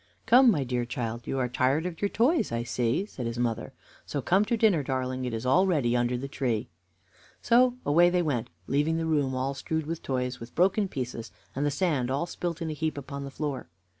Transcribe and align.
"Come, 0.25 0.49
my 0.49 0.63
dear 0.63 0.83
child; 0.83 1.27
you 1.27 1.37
are 1.37 1.47
tired 1.47 1.85
of 1.85 2.01
your 2.01 2.09
toys, 2.09 2.51
I 2.51 2.63
see," 2.63 3.05
said 3.05 3.27
his 3.27 3.37
mother, 3.37 3.71
"so 4.03 4.19
come 4.19 4.43
to 4.45 4.57
dinner, 4.57 4.81
darling. 4.81 5.25
It 5.25 5.33
is 5.35 5.45
all 5.45 5.67
ready 5.67 5.95
under 5.95 6.17
the 6.17 6.27
tree." 6.27 6.69
So 7.43 7.75
away 7.85 8.09
they 8.09 8.23
went, 8.23 8.49
leaving 8.65 8.97
the 8.97 9.05
room 9.05 9.35
all 9.35 9.53
strewed 9.53 9.85
with 9.85 10.01
toys, 10.01 10.39
with 10.39 10.55
broken 10.55 10.87
pieces, 10.87 11.31
and 11.55 11.67
the 11.67 11.69
sand 11.69 12.09
all 12.09 12.25
spilt 12.25 12.63
in 12.63 12.71
a 12.71 12.73
heap 12.73 12.97
upon 12.97 13.25
the 13.25 13.29
floor. 13.29 13.69